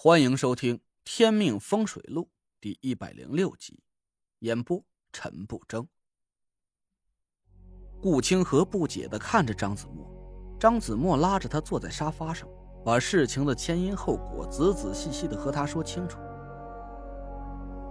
[0.00, 2.22] 欢迎收听《天命风水录》
[2.60, 3.82] 第一百零六集，
[4.38, 4.80] 演播
[5.12, 5.88] 陈不争。
[8.00, 10.08] 顾清河不解的看着张子墨，
[10.56, 12.48] 张子墨拉着他坐在沙发上，
[12.84, 16.20] 把事情的前因后果仔仔细细的和他说清楚。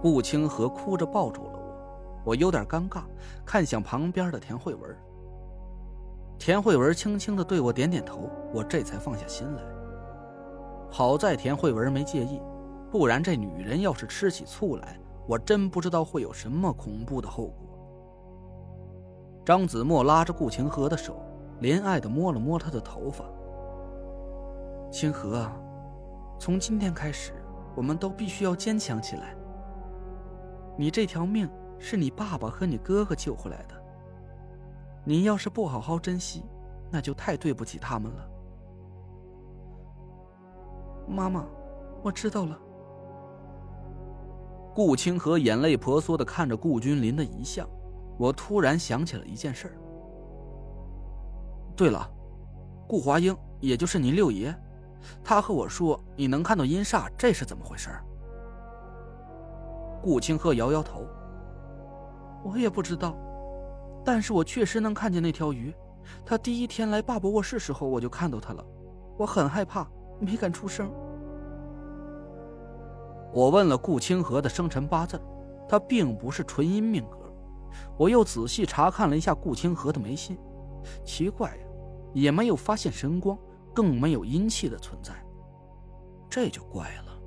[0.00, 3.02] 顾清河哭着抱住了我，我有点尴尬，
[3.44, 4.96] 看向旁边的田慧文。
[6.38, 9.77] 田慧文轻轻的对我点点头，我这才放下心来。
[10.90, 12.40] 好在田慧文没介意，
[12.90, 17.66] 不然这女人要是吃起醋来，我真不知道会有什么恐怖的后果。
[19.44, 21.22] 张子墨拉着顾清河的手，
[21.60, 23.24] 怜爱的摸了摸他的头发。
[24.90, 25.50] 清河，
[26.38, 27.32] 从今天开始，
[27.76, 29.34] 我们都必须要坚强起来。
[30.76, 33.74] 你这条命是你爸爸和你哥哥救回来的，
[35.04, 36.44] 你要是不好好珍惜，
[36.90, 38.30] 那就太对不起他们了。
[41.08, 41.44] 妈妈，
[42.02, 42.58] 我知道了。
[44.74, 47.68] 顾清河眼泪婆娑的看着顾君临的遗像，
[48.16, 49.76] 我突然想起了一件事。
[51.74, 52.08] 对了，
[52.86, 54.54] 顾华英，也就是您六爷，
[55.24, 57.90] 他和我说你能看到阴煞，这是怎么回事？
[60.00, 61.04] 顾清河摇摇头，
[62.44, 63.16] 我也不知道，
[64.04, 65.74] 但是我确实能看见那条鱼。
[66.24, 68.64] 他第一天来爸爸卧室时候，我就看到他了，
[69.18, 69.88] 我很害怕。
[70.20, 70.90] 没敢出声。
[73.32, 75.20] 我问了顾清河的生辰八字，
[75.68, 77.18] 他并不是纯阴命格。
[77.98, 80.38] 我又仔细查看了一下顾清河的眉心，
[81.04, 81.66] 奇怪呀，
[82.14, 83.38] 也没有发现神光，
[83.74, 85.14] 更没有阴气的存在。
[86.30, 87.20] 这就怪了。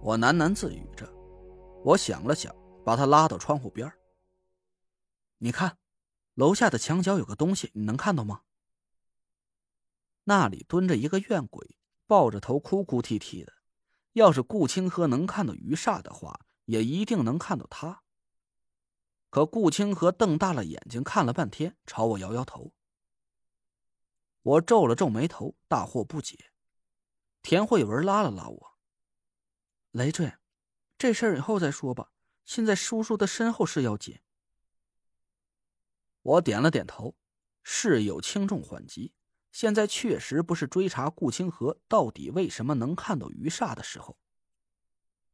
[0.00, 1.08] 我喃喃自语着。
[1.84, 3.90] 我想了想，把他拉到窗户边
[5.38, 5.76] 你看，
[6.34, 8.40] 楼下的墙角有个东西，你能看到吗？
[10.24, 11.77] 那里蹲着一个怨鬼。
[12.08, 13.52] 抱着头哭哭啼啼的，
[14.14, 18.02] 要是顾清河能看到余煞的话，也一定能看到他。
[19.28, 22.72] 可顾清河瞪大了眼睛看了半天，朝我摇摇头。
[24.40, 26.50] 我皱了皱眉头，大惑不解。
[27.42, 28.78] 田慧文拉了拉我
[29.92, 30.32] ：“累赘，
[30.96, 32.10] 这事儿以后再说吧。
[32.46, 34.18] 现在叔叔的身后事要紧。”
[36.22, 37.14] 我点了点头，
[37.62, 39.12] 事有轻重缓急。
[39.50, 44.16] 现在确实不是追查顾清河到底为什么能看到余煞的时候，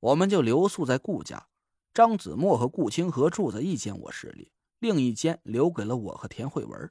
[0.00, 1.48] 我们就留宿在顾家。
[1.92, 6.90] 张子墨和顾清河住在一间卧室里，另一间留给了我和田慧文。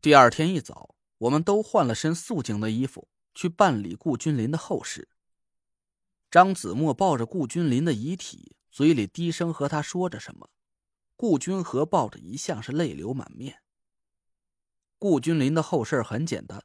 [0.00, 5.08] 第二天一早，我们都换了身素净的衣服，去办理顾君临的后事。
[6.28, 10.50] 张子墨抱着顾君临的遗体，嘴里低声和他说着什么。
[11.14, 13.62] 顾君和抱着遗像，是泪流满面。
[15.08, 16.64] 顾君临的后事很简单，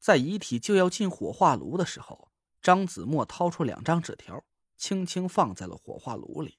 [0.00, 2.32] 在遗体就要进火化炉的时候，
[2.62, 4.42] 张子墨掏出两张纸条，
[4.78, 6.58] 轻轻放在了火化炉里。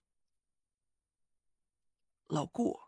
[2.28, 2.80] 老顾，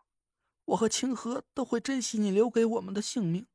[0.64, 3.48] 我和清河都会珍惜你留给我们的性命，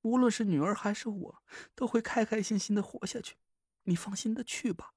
[0.00, 1.44] 无论是女儿还是我，
[1.76, 3.36] 都会开开心心的活下去。
[3.84, 4.94] 你放心的去吧。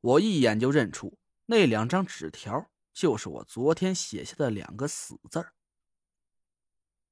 [0.00, 1.16] 我一眼就认出
[1.46, 5.54] 那两张纸条就是我昨天写下的两个死字儿。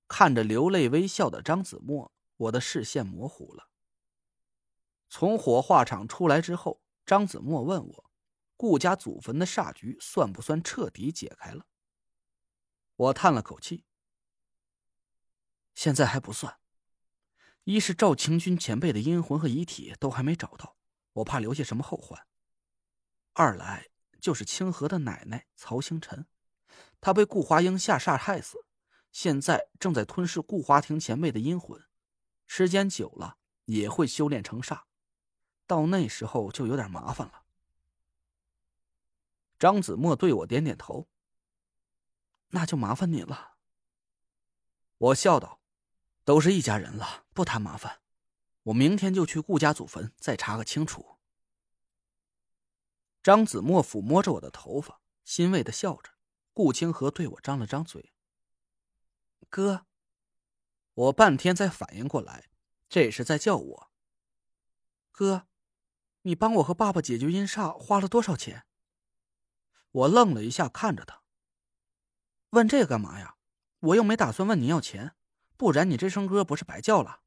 [0.09, 3.69] 看着流泪微笑的张子墨，我的视线模糊了。
[5.09, 8.11] 从火化场出来之后，张子墨问我
[8.57, 11.67] ：“顾家祖坟的煞局算不算彻底解开了？”
[12.97, 13.85] 我叹了口气
[15.75, 16.59] ：“现在还不算。
[17.65, 20.77] 一是赵清军前辈的阴魂和遗体都还没找到，
[21.15, 22.21] 我怕留下什么后患；
[23.33, 23.89] 二来
[24.21, 26.27] 就是清河的奶奶曹星辰，
[27.01, 28.65] 她被顾华英下煞害死。”
[29.17, 31.83] 现在正在吞噬顾华庭前辈的阴魂，
[32.47, 34.83] 时间久了也会修炼成煞，
[35.67, 37.45] 到那时候就有点麻烦了。
[39.59, 41.09] 张子墨对我点点头，
[42.49, 43.55] 那就麻烦你了。
[44.99, 45.63] 我笑道
[46.27, 48.03] ：“都是一家人了，不谈麻烦。
[48.65, 51.17] 我明天就去顾家祖坟再查个清楚。”
[53.25, 56.11] 张子墨抚摸着我的头发，欣慰的笑着。
[56.53, 58.13] 顾清河对我张了张嘴。
[59.49, 59.87] 哥，
[60.95, 62.49] 我半天才反应过来，
[62.89, 63.91] 这是在叫我。
[65.11, 65.47] 哥，
[66.23, 68.67] 你帮我和爸爸解决阴煞花了多少钱？
[69.91, 71.23] 我愣了一下，看着他，
[72.51, 73.37] 问这干嘛呀？
[73.81, 75.15] 我又没打算问你要钱，
[75.57, 77.21] 不然你这声哥不是白叫了。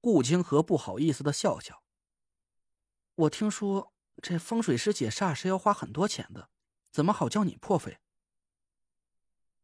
[0.00, 1.82] 顾清河不好意思的笑笑。
[3.14, 3.92] 我听说
[4.22, 6.48] 这风水师解煞是要花很多钱的，
[6.90, 7.98] 怎么好叫你破费？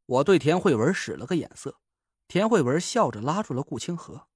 [0.06, 1.80] 我对田慧文使了个眼色，
[2.28, 4.28] 田慧文笑着拉住了顾清河。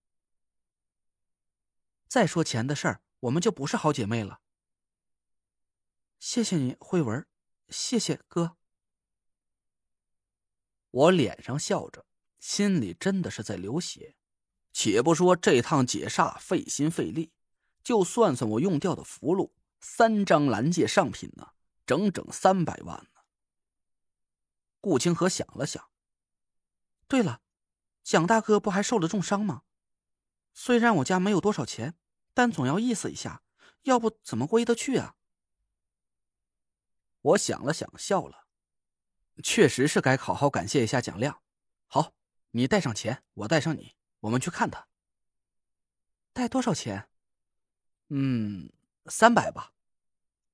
[2.08, 4.40] 再说钱的事儿，我们就不是好姐妹了。
[6.18, 7.26] 谢谢你，慧文，
[7.68, 8.56] 谢谢哥。
[10.90, 12.06] 我脸上笑着，
[12.38, 14.16] 心里真的是在流血。
[14.72, 17.32] 且不说这趟解煞费心费力，
[17.82, 21.48] 就算算我用掉的符箓，三张蓝界上品呢，
[21.84, 23.06] 整整三百万。
[24.86, 25.90] 顾清河想了想，
[27.08, 27.40] 对了，
[28.04, 29.64] 蒋大哥不还受了重伤吗？
[30.54, 31.98] 虽然我家没有多少钱，
[32.32, 33.42] 但总要意思一下，
[33.82, 35.16] 要不怎么过意得去啊？
[37.20, 38.46] 我想了想，笑了。
[39.42, 41.42] 确实是该好好感谢一下蒋亮。
[41.88, 42.14] 好，
[42.52, 44.86] 你带上钱，我带上你，我们去看他。
[46.32, 47.08] 带多少钱？
[48.10, 48.72] 嗯，
[49.06, 49.72] 三百吧。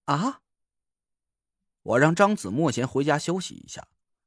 [0.07, 0.41] 啊？
[1.83, 3.87] 我让张子墨先回家休息一下。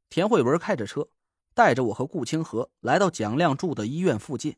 [0.09, 1.09] 田慧文开着车，
[1.53, 4.57] 带着我和顾清河来到蒋亮住的医院附近。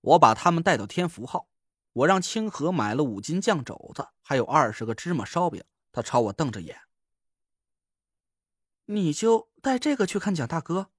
[0.00, 1.48] 我把他们带到天福号，
[1.92, 5.62] 我让清河买了五斤酱肘子，还有二十个芝麻烧饼。
[5.92, 6.80] 他朝我瞪着眼。
[8.86, 10.90] 你就带这个去看蒋大哥？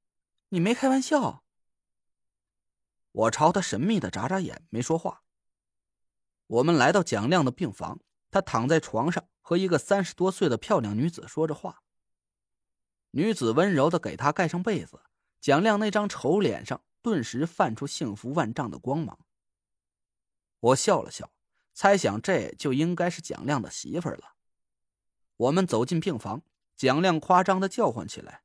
[0.50, 1.44] 你没开玩笑？
[3.12, 5.24] 我朝他神秘的眨眨眼，没说话。
[6.48, 8.00] 我们来到蒋亮的病房，
[8.32, 11.83] 他躺在床上，和一个三十多岁的漂亮女子说着话。
[13.16, 15.02] 女子温柔的给他盖上被子，
[15.40, 19.20] 蒋亮那张丑脸上顿时泛出幸福万丈的光芒。
[20.60, 21.32] 我笑了笑，
[21.74, 24.34] 猜想这就应该是蒋亮的媳妇儿了。
[25.38, 26.44] 我们走进病房。
[26.76, 28.42] 蒋亮夸张的叫唤起来：“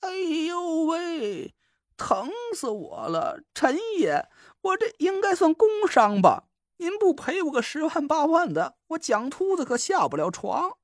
[0.00, 0.10] 哎
[0.46, 1.54] 呦喂，
[1.96, 3.42] 疼死我了！
[3.54, 4.28] 陈爷，
[4.60, 6.48] 我这应该算工伤吧？
[6.76, 10.76] 您不赔我个十万八万的，我蒋秃子可下不了床。”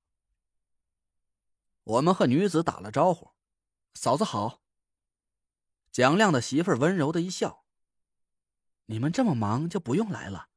[1.86, 3.30] 我们和女子打了招呼
[3.94, 4.60] ：“嫂子好。”
[5.92, 7.64] 蒋亮的媳妇温柔的一笑
[8.86, 10.48] ：“你们这么忙，就不用来了，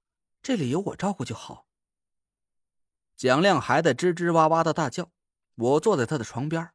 [0.41, 1.67] 这里有我照顾就好。”
[3.15, 5.11] 蒋亮还在吱吱哇哇的大叫。
[5.53, 6.71] 我坐在他的床边。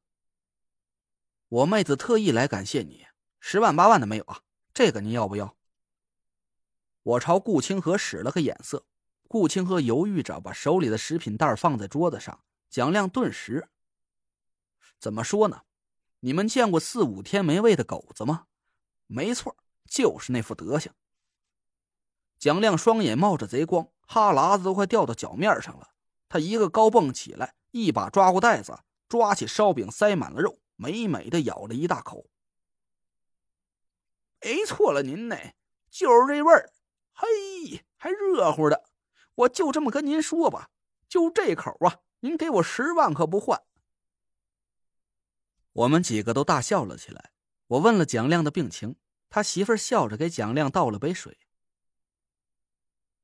[1.49, 3.07] 我妹子特意来感谢你，
[3.41, 4.43] 十万八万的没有啊？
[4.73, 5.57] 这个你要不要？
[7.03, 8.87] 我朝顾清河使了个眼色，
[9.27, 12.45] 顾清河犹豫着把手里的食品袋放在桌子上。
[12.69, 13.71] 蒋亮顿时，
[15.05, 15.65] 怎么说呢？
[16.21, 18.47] 你们见过四五天没喂的狗子吗？
[19.07, 19.55] 没错，
[19.87, 20.91] 就是那副德行。
[22.39, 25.91] 蒋亮双眼冒着贼光，哈喇子都快掉到脚面上了。
[26.27, 27.55] 他一个高蹦起来。
[27.71, 32.25] 一把抓过袋子，抓起烧饼，塞满了肉，美美的咬了一大口。
[34.41, 35.37] 没错了，您呢？
[35.91, 36.73] 就是这味儿，
[37.13, 38.85] 嘿，还热乎的。
[39.35, 40.71] 我就这么跟您说吧，
[41.09, 43.61] 就这口啊，您给我十万可不换。
[45.75, 47.33] 我们几个都大笑了起来。
[47.67, 48.97] 我问了蒋亮的病情，
[49.29, 51.39] 他媳妇笑着给蒋亮倒了杯水。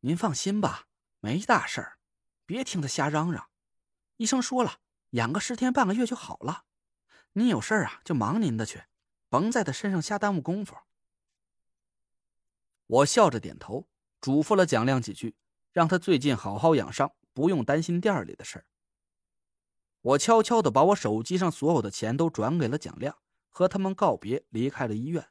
[0.01, 0.89] 您放心吧，
[1.21, 1.99] 没大事儿，
[2.47, 3.51] 别听他瞎嚷嚷。
[4.17, 4.81] 医生说了，
[5.11, 6.65] 养个十天半个月就好了。
[7.35, 8.83] 您有事啊，就忙您的去，
[9.29, 10.77] 甭在他身上瞎耽误功夫。
[12.87, 13.89] 我笑着点头，
[14.21, 15.37] 嘱咐了蒋亮几句，
[15.71, 18.67] 让他最近好好养伤，不用担心店里的事儿。
[20.03, 23.19] 我悄悄的把我手机上所有的钱都转给了蒋亮，
[23.49, 25.29] 和他们告别，离开了医院。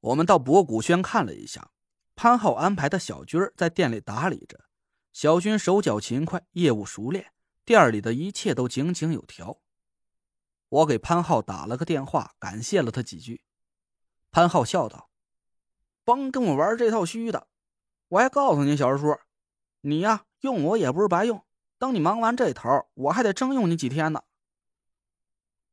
[0.00, 1.70] 我们到博古轩看了一下，
[2.16, 4.64] 潘浩安排的小军在店里打理着。
[5.12, 7.32] 小军手脚勤快，业务熟练，
[7.66, 9.60] 店里的一切都井井有条。
[10.70, 13.44] 我给潘浩打了个电话，感谢了他几句。
[14.30, 15.10] 潘浩笑道
[16.02, 17.46] ：“甭跟我玩这套虚的，
[18.08, 19.18] 我还告诉你，小叔，
[19.82, 21.44] 你呀用我也不是白用。
[21.82, 24.22] 等你忙完这头，我还得征用你几天呢。”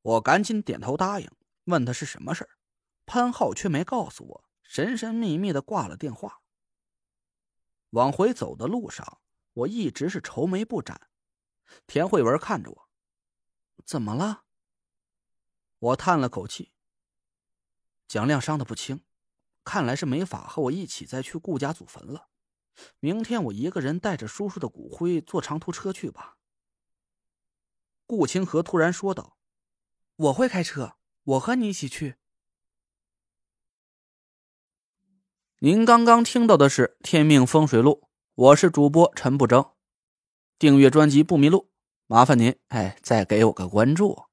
[0.02, 1.30] 我赶紧点头答应，
[1.66, 2.50] 问他是什么事儿。
[3.06, 6.42] 潘浩却没告诉我，神神秘秘的挂了电话。
[7.92, 9.22] 往回走的路上。
[9.54, 11.10] 我一直是愁眉不展，
[11.86, 12.90] 田慧文看着我，
[13.86, 14.46] 怎么了？
[15.78, 16.72] 我叹了口气。
[18.08, 19.04] 蒋亮伤的不轻，
[19.64, 22.29] 看来是没法和我一起再去顾家祖坟了。
[23.00, 26.38] 明天我一个人带着叔叔的骨灰坐长途车去吧。
[28.06, 29.38] 顾清河突然说道
[30.16, 32.16] ：“我会开车，我和你一起去。”
[35.62, 38.04] 您刚刚听到的是《天命风水录》。
[38.36, 39.74] 我是主播陈不争，
[40.58, 41.70] 订阅专辑不迷路，
[42.08, 44.29] 麻烦您哎，再给我个关注。